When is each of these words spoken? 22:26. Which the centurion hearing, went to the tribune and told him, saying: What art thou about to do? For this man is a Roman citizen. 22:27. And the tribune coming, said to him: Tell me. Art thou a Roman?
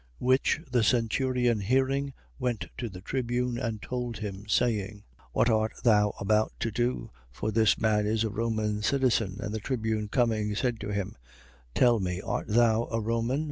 22:26. 0.19 0.27
Which 0.27 0.61
the 0.71 0.83
centurion 0.83 1.59
hearing, 1.59 2.13
went 2.39 2.65
to 2.75 2.89
the 2.89 3.01
tribune 3.01 3.59
and 3.59 3.83
told 3.83 4.17
him, 4.17 4.47
saying: 4.47 5.03
What 5.31 5.47
art 5.47 5.73
thou 5.83 6.15
about 6.19 6.53
to 6.61 6.71
do? 6.71 7.11
For 7.31 7.51
this 7.51 7.77
man 7.79 8.07
is 8.07 8.23
a 8.23 8.31
Roman 8.31 8.81
citizen. 8.81 9.33
22:27. 9.33 9.39
And 9.45 9.53
the 9.53 9.59
tribune 9.59 10.07
coming, 10.07 10.55
said 10.55 10.79
to 10.79 10.87
him: 10.91 11.17
Tell 11.75 11.99
me. 11.99 12.19
Art 12.19 12.47
thou 12.47 12.85
a 12.91 12.99
Roman? 12.99 13.39